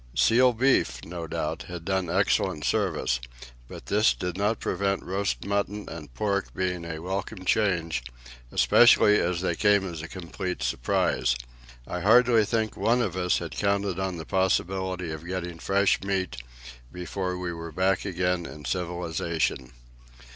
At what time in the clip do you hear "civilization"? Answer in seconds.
18.65-19.71